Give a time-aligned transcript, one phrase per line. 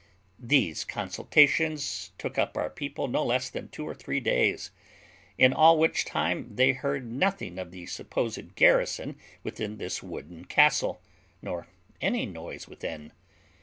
[0.39, 4.71] These consultations took up our people no less than two or three days,
[5.37, 11.03] in all which time they heard nothing of the supposed garrison within this wooden castle,
[11.43, 11.67] nor
[12.01, 13.11] any noise within.